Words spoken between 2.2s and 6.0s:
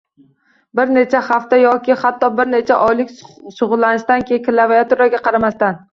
bir necha oylik shug’ullanishdan keyin klaviaturaga qaramasdan